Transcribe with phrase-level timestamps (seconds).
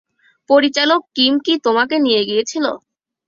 [0.49, 2.65] পরিচালক কিম কি তোমাকে নিয়ে গিয়েছিল?